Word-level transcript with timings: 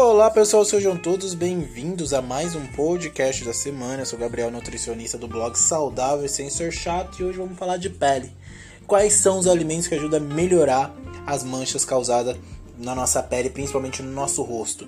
Olá 0.00 0.30
pessoal, 0.30 0.64
sejam 0.64 0.96
todos 0.96 1.34
bem-vindos 1.34 2.14
a 2.14 2.22
mais 2.22 2.54
um 2.54 2.64
podcast 2.68 3.44
da 3.44 3.52
semana. 3.52 4.02
Eu 4.02 4.06
sou 4.06 4.16
Gabriel, 4.16 4.48
nutricionista 4.48 5.18
do 5.18 5.26
blog 5.26 5.58
Saudável 5.58 6.28
Sem 6.28 6.48
Ser 6.48 6.70
Chato 6.70 7.20
e 7.20 7.24
hoje 7.24 7.38
vamos 7.38 7.58
falar 7.58 7.78
de 7.78 7.90
pele. 7.90 8.32
Quais 8.86 9.14
são 9.14 9.40
os 9.40 9.48
alimentos 9.48 9.88
que 9.88 9.96
ajudam 9.96 10.20
a 10.20 10.22
melhorar 10.22 10.94
as 11.26 11.42
manchas 11.42 11.84
causadas 11.84 12.36
na 12.78 12.94
nossa 12.94 13.20
pele, 13.24 13.50
principalmente 13.50 14.00
no 14.00 14.12
nosso 14.12 14.40
rosto? 14.40 14.86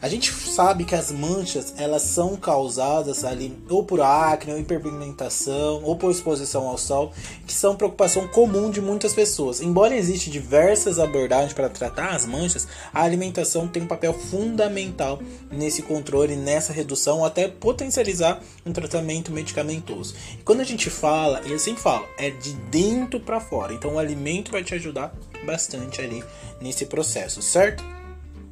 A 0.00 0.08
gente 0.08 0.32
sabe 0.32 0.84
que 0.84 0.94
as 0.94 1.10
manchas 1.10 1.74
elas 1.76 2.02
são 2.02 2.36
causadas 2.36 3.24
ali 3.24 3.56
ou 3.68 3.84
por 3.84 4.00
acne, 4.00 4.52
ou 4.52 4.58
hiperpigmentação, 4.58 5.82
ou 5.82 5.96
por 5.96 6.10
exposição 6.10 6.66
ao 6.66 6.76
sol, 6.76 7.12
que 7.46 7.52
são 7.52 7.76
preocupação 7.76 8.28
comum 8.28 8.70
de 8.70 8.80
muitas 8.80 9.14
pessoas. 9.14 9.60
Embora 9.60 9.96
existam 9.96 10.30
diversas 10.30 10.98
abordagens 10.98 11.52
para 11.52 11.68
tratar 11.68 12.14
as 12.14 12.26
manchas, 12.26 12.68
a 12.92 13.02
alimentação 13.02 13.66
tem 13.66 13.82
um 13.82 13.86
papel 13.86 14.12
fundamental 14.12 15.20
nesse 15.50 15.82
controle, 15.82 16.36
nessa 16.36 16.72
redução, 16.72 17.24
até 17.24 17.48
potencializar 17.48 18.40
um 18.64 18.72
tratamento 18.72 19.32
medicamentoso. 19.32 20.14
E 20.38 20.42
quando 20.42 20.60
a 20.60 20.64
gente 20.64 20.90
fala, 20.90 21.40
eu 21.46 21.58
sempre 21.58 21.82
falo, 21.82 22.06
é 22.18 22.30
de 22.30 22.52
dentro 22.70 23.20
para 23.20 23.40
fora. 23.40 23.72
Então 23.72 23.94
o 23.94 23.98
alimento 23.98 24.52
vai 24.52 24.62
te 24.62 24.74
ajudar 24.74 25.14
bastante 25.44 26.00
ali 26.00 26.22
nesse 26.60 26.86
processo, 26.86 27.40
certo? 27.40 27.95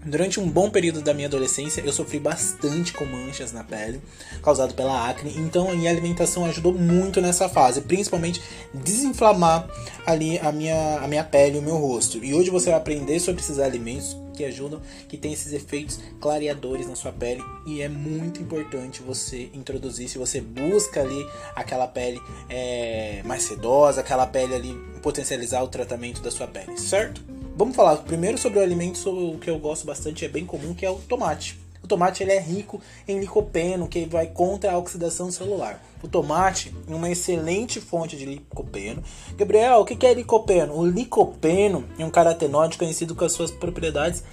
Durante 0.05 0.39
um 0.39 0.49
bom 0.49 0.69
período 0.69 1.01
da 1.01 1.15
minha 1.15 1.27
adolescência, 1.27 1.81
eu 1.81 1.93
sofri 1.93 2.19
bastante 2.19 2.93
com 2.93 3.07
manchas 3.07 3.53
na 3.53 3.65
pele, 3.65 4.03
causado 4.43 4.75
pela 4.75 5.09
acne, 5.09 5.33
então 5.39 5.71
a 5.71 5.75
minha 5.75 5.91
alimentação 5.91 6.45
ajudou 6.45 6.75
muito 6.75 7.23
nessa 7.23 7.49
fase, 7.49 7.81
principalmente 7.81 8.43
desinflamar 8.73 9.67
ali 10.05 10.39
a 10.39 10.53
minha, 10.53 10.99
a 10.99 11.09
minha 11.09 11.25
pele 11.25 11.57
e 11.57 11.59
o 11.59 11.63
meu 11.63 11.77
rosto. 11.77 12.23
E 12.23 12.35
hoje 12.35 12.51
você 12.51 12.69
vai 12.71 12.79
aprender 12.79 13.19
sobre 13.19 13.41
esses 13.41 13.59
alimentos 13.59 14.15
que 14.35 14.45
ajudam, 14.45 14.83
que 15.09 15.17
tem 15.17 15.33
esses 15.33 15.53
efeitos 15.53 15.99
clareadores 16.21 16.87
na 16.87 16.97
sua 16.97 17.13
pele 17.13 17.43
e 17.65 17.81
é 17.81 17.89
muito 17.89 18.43
importante 18.43 19.01
você 19.01 19.49
introduzir 19.55 20.09
se 20.09 20.19
você 20.19 20.41
busca 20.41 21.01
ali 21.01 21.25
aquela 21.55 21.87
pele 21.87 22.21
é, 22.51 23.23
mais 23.25 23.45
sedosa, 23.45 24.01
aquela 24.01 24.27
pele 24.27 24.55
ali 24.55 24.75
potencializar 25.01 25.63
o 25.63 25.69
tratamento 25.69 26.21
da 26.21 26.31
sua 26.31 26.47
pele, 26.47 26.77
certo? 26.77 27.34
Vamos 27.57 27.77
falar 27.77 27.99
primeiro 27.99 28.37
sobre 28.37 28.59
o 28.59 28.63
alimento 28.63 28.99
sobre 28.99 29.23
o 29.23 29.39
que 29.39 29.49
eu 29.49 29.61
gosto 29.61 29.87
bastante, 29.87 30.25
é 30.25 30.29
bem 30.29 30.45
comum, 30.45 30.75
que 30.75 30.85
é 30.85 30.91
o 30.91 30.97
tomate. 30.97 31.57
O 31.85 31.87
tomate 31.87 32.25
ele 32.25 32.33
é 32.33 32.41
rico 32.41 32.81
em 33.07 33.21
licopeno, 33.21 33.87
que 33.87 34.07
vai 34.07 34.27
contra 34.27 34.73
a 34.73 34.79
oxidação 34.79 35.31
celular. 35.31 35.81
O 36.03 36.09
tomate 36.09 36.75
é 36.91 36.95
uma 36.95 37.09
excelente 37.09 37.81
fonte 37.81 38.17
de 38.17 38.27
licopeno. 38.27 39.05
Gabriel, 39.37 39.79
o 39.79 39.85
que 39.85 40.05
é 40.05 40.15
licopeno? 40.15 40.77
O 40.77 40.85
licopeno 40.85 41.85
é 41.97 42.05
um 42.05 42.11
carotenoide 42.11 42.77
conhecido 42.77 43.15
com 43.15 43.25
as 43.25 43.31
suas 43.31 43.53
propriedades 43.53 44.25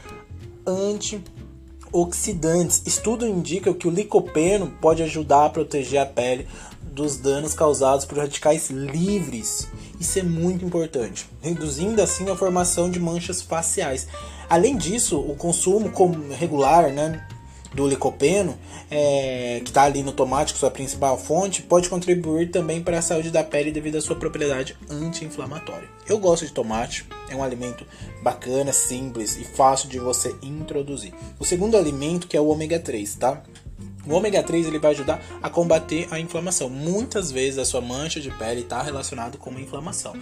antioxidantes. 0.65 2.81
Estudo 2.87 3.27
indica 3.27 3.71
que 3.71 3.87
o 3.87 3.91
licopeno 3.91 4.73
pode 4.81 5.03
ajudar 5.03 5.45
a 5.45 5.49
proteger 5.49 6.01
a 6.01 6.07
pele 6.07 6.47
dos 6.81 7.17
danos 7.17 7.53
causados 7.53 8.03
por 8.03 8.17
radicais 8.17 8.71
livres. 8.71 9.69
Isso 10.01 10.17
é 10.17 10.23
muito 10.23 10.65
importante, 10.65 11.29
reduzindo 11.43 12.01
assim 12.01 12.27
a 12.27 12.35
formação 12.35 12.89
de 12.89 12.99
manchas 12.99 13.39
faciais. 13.39 14.07
Além 14.49 14.75
disso, 14.75 15.19
o 15.19 15.35
consumo 15.35 15.91
regular 16.39 16.91
né, 16.91 17.23
do 17.71 17.87
licopeno, 17.87 18.57
é, 18.89 19.61
que 19.63 19.69
está 19.69 19.83
ali 19.83 20.01
no 20.01 20.11
tomate, 20.11 20.53
que 20.53 20.57
é 20.57 20.59
sua 20.59 20.71
principal 20.71 21.19
fonte, 21.19 21.61
pode 21.61 21.87
contribuir 21.87 22.49
também 22.49 22.81
para 22.81 22.97
a 22.97 23.01
saúde 23.03 23.29
da 23.29 23.43
pele 23.43 23.71
devido 23.71 23.97
à 23.97 24.01
sua 24.01 24.15
propriedade 24.15 24.75
anti-inflamatória. 24.89 25.87
Eu 26.07 26.17
gosto 26.17 26.47
de 26.47 26.51
tomate, 26.51 27.05
é 27.29 27.35
um 27.35 27.43
alimento 27.43 27.85
bacana, 28.23 28.73
simples 28.73 29.37
e 29.37 29.43
fácil 29.43 29.87
de 29.87 29.99
você 29.99 30.35
introduzir. 30.41 31.13
O 31.37 31.45
segundo 31.45 31.77
alimento 31.77 32.27
que 32.27 32.35
é 32.35 32.41
o 32.41 32.47
ômega 32.47 32.79
3, 32.79 33.15
tá? 33.17 33.43
O 34.07 34.13
ômega 34.13 34.41
3 34.41 34.67
ele 34.67 34.79
vai 34.79 34.91
ajudar 34.91 35.23
a 35.41 35.49
combater 35.49 36.07
a 36.11 36.19
inflamação. 36.19 36.69
Muitas 36.69 37.31
vezes 37.31 37.59
a 37.59 37.65
sua 37.65 37.81
mancha 37.81 38.19
de 38.19 38.31
pele 38.31 38.61
está 38.61 38.81
relacionada 38.81 39.37
com 39.37 39.49
uma 39.49 39.61
inflamação. 39.61 40.15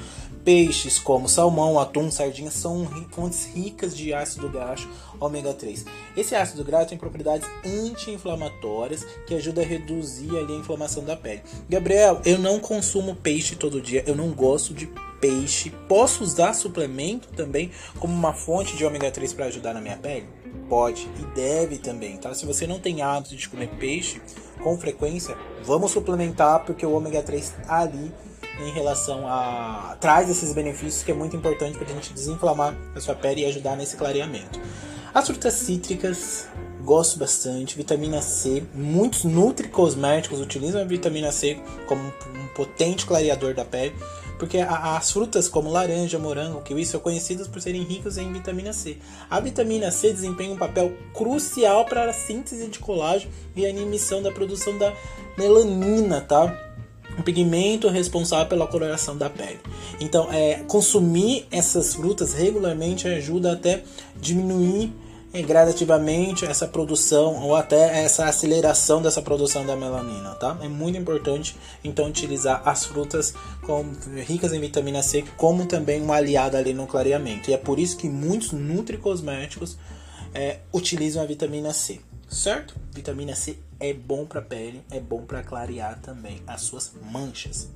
Peixes 0.44 1.00
como 1.00 1.30
salmão, 1.30 1.80
atum, 1.80 2.12
sardinha 2.12 2.52
são 2.52 2.88
fontes 3.12 3.46
ricas 3.46 3.96
de 3.96 4.14
ácido 4.14 4.50
graxo 4.50 4.90
ômega 5.20 5.54
3. 5.54 5.86
Esse 6.16 6.36
ácido 6.36 6.64
graxo 6.64 6.90
tem 6.90 6.98
propriedades 6.98 7.48
anti-inflamatórias 7.66 9.06
que 9.28 9.36
ajudam 9.36 9.64
a 9.64 9.68
reduzir 9.68 10.30
ali 10.38 10.54
a 10.54 10.58
inflamação 10.58 11.04
da 11.04 11.16
pele. 11.16 11.42
Gabriel, 11.70 12.22
eu 12.26 12.38
não 12.38 12.60
consumo 12.60 13.16
peixe 13.16 13.56
todo 13.56 13.82
dia, 13.82 14.04
eu 14.08 14.16
não 14.16 14.30
gosto 14.32 14.74
de 14.74 14.90
peixe. 15.20 15.72
Posso 15.88 16.24
usar 16.24 16.54
suplemento 16.54 17.28
também 17.30 17.72
como 18.00 18.14
uma 18.14 18.34
fonte 18.34 18.76
de 18.76 18.86
ômega 18.86 19.12
3 19.12 19.34
para 19.34 19.46
ajudar 19.46 19.74
na 19.74 19.82
minha 19.82 19.98
pele? 19.98 20.28
Pode 20.68 21.10
e 21.20 21.36
deve 21.36 21.78
também, 21.78 22.18
tá? 22.18 22.34
Se 22.34 22.46
você 22.46 22.66
não 22.66 22.80
tem 22.80 23.02
hábito 23.02 23.36
de 23.36 23.50
comer 23.50 23.70
peixe 23.80 24.22
com 24.64 24.78
frequência, 24.78 25.36
vamos 25.64 25.92
suplementar 25.92 26.64
porque 26.66 26.86
o 26.86 26.92
ômega 26.92 27.22
3 27.22 27.50
tá 27.66 27.80
ali 27.80 28.12
em 28.62 28.72
relação 28.72 29.26
a 29.28 29.98
traz 30.00 30.30
esses 30.30 30.54
benefícios 30.54 31.04
que 31.04 31.12
é 31.12 31.14
muito 31.14 31.36
importante 31.36 31.78
para 31.78 31.88
a 31.88 31.94
gente 31.94 32.14
desinflamar 32.14 32.76
a 32.96 33.00
sua 33.00 33.16
pele 33.16 33.42
e 33.42 33.46
ajudar 33.46 33.76
nesse 33.76 33.96
clareamento. 33.96 34.60
As 35.14 35.26
frutas 35.26 35.54
cítricas 35.54 36.48
gosto 36.90 37.20
bastante, 37.20 37.78
vitamina 37.78 38.20
C, 38.20 38.64
muitos 38.74 39.24
nutricosméticos 39.24 40.42
utilizam 40.42 40.82
a 40.82 40.84
vitamina 40.84 41.32
C 41.32 41.62
como 41.88 42.02
um 42.02 42.48
potente 42.56 43.06
clareador 43.06 43.54
da 43.54 43.64
pele 43.64 43.94
porque 44.40 44.58
as 44.58 45.12
frutas 45.12 45.48
como 45.48 45.70
laranja, 45.70 46.18
morango, 46.18 46.62
kiwi 46.62 46.84
são 46.86 47.00
conhecidas 47.00 47.48
por 47.48 47.62
serem 47.62 47.84
ricas 47.84 48.18
em 48.18 48.32
vitamina 48.32 48.74
C. 48.74 48.98
A 49.30 49.40
vitamina 49.40 49.92
C 49.92 50.14
desempenha 50.14 50.52
um 50.54 50.58
papel 50.58 50.94
crucial 51.14 51.86
para 51.86 52.10
a 52.10 52.14
síntese 52.14 52.70
de 52.70 52.80
colágeno 52.80 53.32
e 53.54 53.66
a 53.66 53.70
inibição 53.70 54.24
da 54.24 54.32
produção 54.32 54.76
da 54.78 54.92
melanina, 55.38 56.22
tá? 56.22 56.58
um 57.20 57.22
pigmento 57.22 57.90
responsável 57.90 58.48
pela 58.48 58.66
coloração 58.66 59.18
da 59.18 59.30
pele. 59.30 59.60
Então, 60.00 60.32
é, 60.32 60.64
consumir 60.68 61.46
essas 61.52 61.94
frutas 61.94 62.34
regularmente 62.34 63.10
ajuda 63.10 63.52
até 63.52 63.84
diminuir 64.22 64.94
é, 65.32 65.42
gradativamente 65.42 66.46
essa 66.46 66.68
produção 66.68 67.44
ou 67.44 67.56
até 67.56 68.04
essa 68.04 68.26
aceleração 68.26 69.02
dessa 69.02 69.22
produção 69.22 69.66
da 69.66 69.76
melanina, 69.76 70.34
tá? 70.36 70.58
É 70.62 70.68
muito 70.68 70.98
importante 70.98 71.56
então 71.84 72.08
utilizar 72.08 72.62
as 72.66 72.86
frutas 72.86 73.34
com, 73.62 73.86
ricas 74.26 74.54
em 74.54 74.60
vitamina 74.60 75.04
C 75.04 75.24
como 75.38 75.66
também 75.66 76.02
uma 76.02 76.16
aliada 76.16 76.58
ali 76.58 76.74
no 76.74 76.88
clareamento. 76.88 77.50
E 77.50 77.54
é 77.54 77.58
por 77.58 77.78
isso 77.80 77.98
que 77.98 78.10
muitos 78.10 78.52
nutricosméticos 78.52 79.78
é, 80.34 80.60
utilizam 80.74 81.22
a 81.22 81.26
vitamina 81.26 81.74
C, 81.74 82.00
certo? 82.28 82.76
Vitamina 82.92 83.36
C 83.36 83.58
é 83.80 83.94
bom 83.94 84.26
para 84.26 84.40
a 84.40 84.44
pele, 84.44 84.84
é 84.92 85.00
bom 85.00 85.22
para 85.22 85.44
clarear 85.44 86.00
também 86.00 86.42
as 86.46 86.62
suas 86.62 86.92
manchas. 87.12 87.70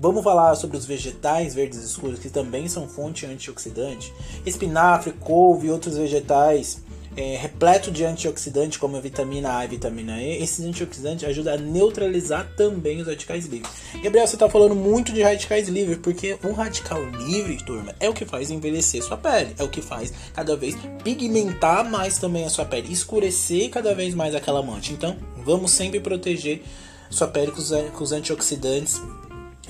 Vamos 0.00 0.24
falar 0.24 0.54
sobre 0.54 0.78
os 0.78 0.86
vegetais 0.86 1.54
verdes 1.54 1.78
escuros 1.84 2.18
que 2.18 2.30
também 2.30 2.66
são 2.68 2.88
fonte 2.88 3.26
antioxidante. 3.26 4.10
Espinafre, 4.46 5.12
couve 5.12 5.66
e 5.66 5.70
outros 5.70 5.98
vegetais 5.98 6.82
é, 7.14 7.36
repleto 7.36 7.90
de 7.90 8.02
antioxidantes 8.02 8.78
como 8.78 8.96
a 8.96 9.00
vitamina 9.00 9.58
A 9.58 9.64
e 9.66 9.68
vitamina 9.68 10.18
E. 10.22 10.42
Esses 10.42 10.64
antioxidantes 10.64 11.28
ajudam 11.28 11.52
a 11.52 11.56
neutralizar 11.58 12.50
também 12.56 13.02
os 13.02 13.08
radicais 13.08 13.44
livres. 13.44 13.70
Gabriel, 14.02 14.26
você 14.26 14.36
está 14.36 14.48
falando 14.48 14.74
muito 14.74 15.12
de 15.12 15.20
radicais 15.20 15.68
livres, 15.68 15.98
porque 15.98 16.38
o 16.42 16.52
radical 16.52 17.04
livre, 17.04 17.62
turma, 17.62 17.94
é 18.00 18.08
o 18.08 18.14
que 18.14 18.24
faz 18.24 18.50
envelhecer 18.50 19.02
sua 19.02 19.18
pele, 19.18 19.54
é 19.58 19.62
o 19.62 19.68
que 19.68 19.82
faz 19.82 20.14
cada 20.32 20.56
vez 20.56 20.78
pigmentar 21.04 21.90
mais 21.90 22.16
também 22.16 22.46
a 22.46 22.48
sua 22.48 22.64
pele, 22.64 22.90
escurecer 22.90 23.68
cada 23.68 23.94
vez 23.94 24.14
mais 24.14 24.34
aquela 24.34 24.62
mancha. 24.62 24.94
Então, 24.94 25.14
vamos 25.44 25.72
sempre 25.72 26.00
proteger 26.00 26.62
sua 27.10 27.28
pele 27.28 27.52
com 27.52 28.02
os 28.02 28.12
antioxidantes 28.12 28.98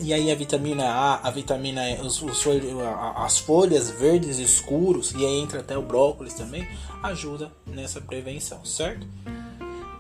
e 0.03 0.12
aí 0.12 0.31
a 0.31 0.34
vitamina 0.34 0.84
A, 0.84 1.28
a 1.28 1.31
vitamina 1.31 1.88
E, 1.88 2.00
os, 2.00 2.22
os, 2.22 2.44
as 3.17 3.38
folhas 3.38 3.91
verdes 3.91 4.38
escuros, 4.38 5.12
e 5.12 5.25
aí 5.25 5.41
entra 5.41 5.61
até 5.61 5.76
o 5.76 5.82
brócolis 5.82 6.35
também, 6.35 6.67
ajuda 7.02 7.52
nessa 7.67 8.00
prevenção, 8.00 8.64
certo? 8.64 9.06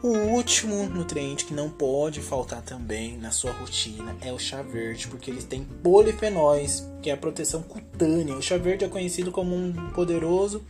O 0.02 0.08
último 0.08 0.88
nutriente 0.88 1.44
que 1.44 1.52
não 1.52 1.68
pode 1.68 2.22
faltar 2.22 2.62
também 2.62 3.18
na 3.18 3.30
sua 3.30 3.52
rotina 3.52 4.16
é 4.22 4.32
o 4.32 4.38
chá 4.38 4.62
verde, 4.62 5.06
porque 5.08 5.30
ele 5.30 5.42
tem 5.42 5.62
polifenóis, 5.62 6.88
que 7.02 7.10
é 7.10 7.12
a 7.12 7.18
proteção 7.18 7.62
cutânea. 7.62 8.34
O 8.34 8.40
chá 8.40 8.56
verde 8.56 8.86
é 8.86 8.88
conhecido 8.88 9.30
como 9.30 9.54
um 9.54 9.90
poderoso 9.90 10.64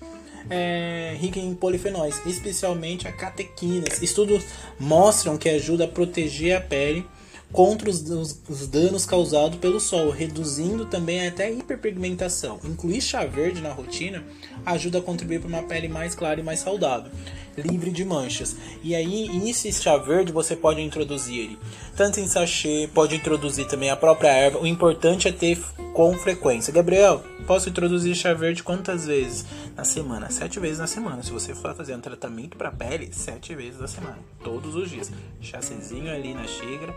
é, 0.49 1.17
rico 1.17 1.39
em 1.39 1.55
polifenóis, 1.55 2.21
especialmente 2.27 3.07
a 3.07 3.13
catequinas. 3.13 4.03
Estudos 4.03 4.45
mostram 4.81 5.39
que 5.39 5.49
ajuda 5.49 5.85
a 5.85 5.89
proteger 5.89 6.57
a 6.57 6.61
pele 6.61 7.07
contra 7.53 7.91
os, 7.91 8.01
os, 8.09 8.41
os, 8.49 8.67
danos 8.69 9.05
causados 9.05 9.59
pelo 9.59 9.81
sol, 9.81 10.11
reduzindo 10.11 10.85
também 10.85 11.27
até 11.27 11.47
a 11.47 11.51
hiperpigmentação. 11.51 12.61
Incluir 12.65 13.01
chá 13.01 13.25
verde 13.25 13.61
na 13.61 13.73
rotina 13.73 14.25
ajuda 14.65 14.99
a 14.99 15.03
contribuir 15.03 15.41
para 15.41 15.49
uma 15.49 15.63
pele 15.63 15.89
mais 15.89 16.15
clara 16.15 16.41
e 16.41 16.43
mais 16.43 16.61
saudável, 16.61 17.11
livre 17.57 17.91
de 17.91 18.05
manchas. 18.05 18.57
E 18.83 18.95
aí, 18.95 19.49
esse 19.49 19.73
chá 19.73 19.97
verde 19.97 20.33
você 20.33 20.55
pode 20.55 20.81
introduzir 20.81 21.39
ele 21.39 21.59
tanto 21.97 22.19
em 22.19 22.27
sachê, 22.27 22.89
pode 22.95 23.15
introduzir 23.15 23.67
também 23.67 23.91
a 23.91 23.97
própria 23.97 24.31
erva. 24.31 24.59
O 24.59 24.67
importante 24.67 25.29
é 25.29 25.33
ter 25.33 25.59
com 25.93 26.17
frequência. 26.17 26.73
Gabriel, 26.73 27.23
posso 27.47 27.69
introduzir 27.69 28.15
chá 28.15 28.33
verde 28.33 28.63
quantas 28.63 29.07
vezes 29.07 29.45
na 29.77 29.85
semana? 29.85 30.31
Sete 30.31 30.59
vezes 30.59 30.79
na 30.79 30.87
semana. 30.87 31.23
Se 31.23 31.31
você 31.31 31.55
for 31.55 31.75
fazer 31.75 31.95
um 31.95 32.01
tratamento 32.01 32.57
para 32.57 32.71
pele, 32.71 33.11
sete 33.13 33.55
vezes 33.55 33.79
na 33.79 33.87
semana, 33.87 34.19
todos 34.43 34.75
os 34.75 34.89
dias. 34.89 35.11
Chacezinho 35.43 36.11
ali 36.11 36.33
na 36.33 36.47
xícara 36.47 36.95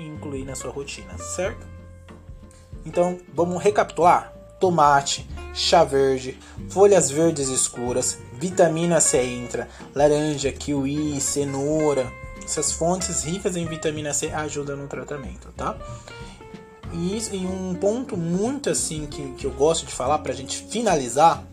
e 0.00 0.06
incluir 0.06 0.44
na 0.44 0.54
sua 0.54 0.70
rotina, 0.70 1.16
certo? 1.18 1.66
Então, 2.84 3.18
vamos 3.34 3.62
recapitular? 3.62 4.32
Tomate, 4.58 5.28
chá 5.54 5.84
verde, 5.84 6.38
folhas 6.68 7.10
verdes 7.10 7.48
escuras, 7.48 8.18
vitamina 8.32 9.00
C 9.00 9.22
entra, 9.22 9.68
laranja, 9.94 10.52
kiwi, 10.52 11.20
cenoura. 11.20 12.10
Essas 12.44 12.72
fontes 12.72 13.24
ricas 13.24 13.56
em 13.56 13.66
vitamina 13.66 14.12
C 14.12 14.28
ajudam 14.28 14.76
no 14.76 14.88
tratamento, 14.88 15.52
tá? 15.56 15.76
E, 16.92 17.18
e 17.32 17.46
um 17.46 17.74
ponto 17.74 18.16
muito 18.16 18.68
assim 18.68 19.06
que, 19.06 19.32
que 19.34 19.46
eu 19.46 19.52
gosto 19.52 19.86
de 19.86 19.92
falar 19.92 20.18
para 20.18 20.32
a 20.32 20.34
gente 20.34 20.56
finalizar 20.64 21.44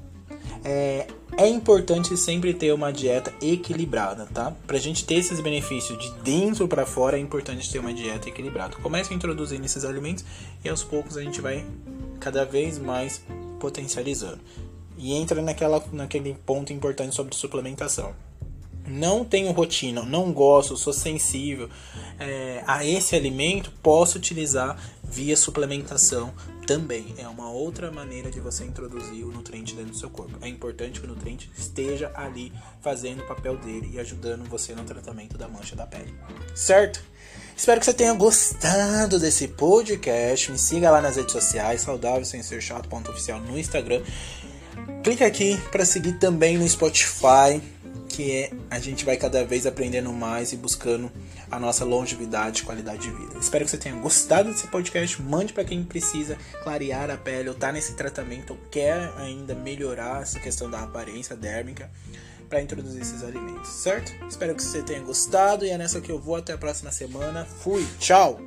é, 0.63 1.07
é 1.37 1.47
importante 1.47 2.17
sempre 2.17 2.51
ter 2.51 2.73
uma 2.73 2.91
dieta 2.91 3.31
equilibrada, 3.39 4.25
tá? 4.25 4.51
Pra 4.65 4.79
gente 4.79 5.05
ter 5.05 5.15
esses 5.15 5.39
benefícios 5.39 5.97
de 5.99 6.11
dentro 6.23 6.67
para 6.67 6.83
fora, 6.83 7.15
é 7.15 7.19
importante 7.19 7.71
ter 7.71 7.77
uma 7.77 7.93
dieta 7.93 8.27
equilibrada. 8.27 8.75
Começa 8.77 9.13
introduzindo 9.13 9.63
esses 9.63 9.85
alimentos 9.85 10.25
e 10.65 10.67
aos 10.67 10.83
poucos 10.83 11.15
a 11.15 11.21
gente 11.21 11.39
vai 11.39 11.63
cada 12.19 12.43
vez 12.43 12.79
mais 12.79 13.23
potencializando. 13.59 14.39
E 14.97 15.13
entra 15.13 15.39
naquela, 15.39 15.83
naquele 15.93 16.33
ponto 16.43 16.73
importante 16.73 17.15
sobre 17.15 17.35
suplementação. 17.35 18.15
Não 18.87 19.25
tenho 19.25 19.51
rotina, 19.51 20.01
não 20.03 20.31
gosto, 20.31 20.77
sou 20.77 20.93
sensível 20.93 21.69
é, 22.19 22.63
a 22.65 22.85
esse 22.85 23.15
alimento, 23.15 23.71
posso 23.83 24.17
utilizar 24.17 24.77
via 25.03 25.35
suplementação 25.37 26.33
também. 26.65 27.15
É 27.17 27.27
uma 27.27 27.49
outra 27.49 27.91
maneira 27.91 28.29
de 28.29 28.39
você 28.39 28.65
introduzir 28.65 29.23
o 29.25 29.31
nutriente 29.31 29.73
dentro 29.73 29.91
do 29.91 29.97
seu 29.97 30.09
corpo. 30.09 30.37
É 30.41 30.47
importante 30.47 30.99
que 30.99 31.05
o 31.05 31.09
nutriente 31.09 31.49
esteja 31.57 32.11
ali 32.13 32.51
fazendo 32.81 33.21
o 33.23 33.27
papel 33.27 33.57
dele 33.57 33.91
e 33.93 33.99
ajudando 33.99 34.47
você 34.49 34.73
no 34.73 34.83
tratamento 34.83 35.37
da 35.37 35.47
mancha 35.47 35.75
da 35.75 35.85
pele. 35.85 36.13
Certo? 36.53 37.01
Espero 37.55 37.79
que 37.79 37.85
você 37.85 37.93
tenha 37.93 38.13
gostado 38.13 39.17
desse 39.17 39.47
podcast. 39.47 40.51
Me 40.51 40.59
siga 40.59 40.91
lá 40.91 41.01
nas 41.01 41.15
redes 41.15 41.31
sociais, 41.31 41.81
saudável 41.81 42.25
sem 42.25 42.43
ser 42.43 42.61
chato, 42.61 42.87
ponto 42.87 43.09
oficial 43.11 43.39
no 43.39 43.57
Instagram. 43.57 44.01
Clique 45.03 45.23
aqui 45.23 45.57
para 45.71 45.85
seguir 45.85 46.19
também 46.19 46.57
no 46.57 46.67
Spotify, 46.67 47.61
que 48.17 48.31
é, 48.31 48.51
a 48.71 48.79
gente 48.79 49.05
vai 49.05 49.15
cada 49.15 49.45
vez 49.45 49.67
aprendendo 49.67 50.11
mais 50.11 50.51
e 50.51 50.57
buscando 50.57 51.11
a 51.51 51.59
nossa 51.59 51.85
longevidade 51.85 52.63
e 52.63 52.65
qualidade 52.65 53.03
de 53.03 53.11
vida. 53.11 53.37
Espero 53.37 53.63
que 53.63 53.69
você 53.69 53.77
tenha 53.77 53.95
gostado 53.95 54.49
desse 54.49 54.65
podcast. 54.65 55.21
Mande 55.21 55.53
para 55.53 55.63
quem 55.63 55.83
precisa 55.83 56.35
clarear 56.63 57.11
a 57.11 57.15
pele 57.15 57.49
ou 57.49 57.53
tá 57.53 57.71
nesse 57.71 57.93
tratamento 57.93 58.53
ou 58.53 58.59
quer 58.71 59.13
ainda 59.17 59.53
melhorar 59.53 60.23
essa 60.23 60.39
questão 60.39 60.67
da 60.67 60.81
aparência 60.81 61.35
dérmica 61.35 61.91
para 62.49 62.59
introduzir 62.59 63.03
esses 63.03 63.23
alimentos, 63.23 63.69
certo? 63.69 64.11
Espero 64.25 64.55
que 64.55 64.63
você 64.63 64.81
tenha 64.81 65.01
gostado 65.01 65.63
e 65.63 65.69
é 65.69 65.77
nessa 65.77 66.01
que 66.01 66.11
eu 66.11 66.17
vou 66.17 66.37
até 66.37 66.53
a 66.53 66.57
próxima 66.57 66.91
semana. 66.91 67.45
Fui, 67.45 67.85
tchau! 67.99 68.41